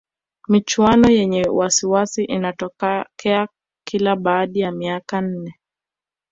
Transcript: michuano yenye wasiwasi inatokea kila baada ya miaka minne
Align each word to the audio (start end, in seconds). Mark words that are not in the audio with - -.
michuano 0.47 1.09
yenye 1.09 1.43
wasiwasi 1.45 2.23
inatokea 2.23 3.47
kila 3.85 4.15
baada 4.15 4.59
ya 4.59 4.71
miaka 4.71 5.21
minne 5.21 5.59